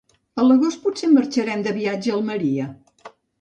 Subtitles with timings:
[0.39, 2.67] A l'agost potser marxarem de viatge a Almeria.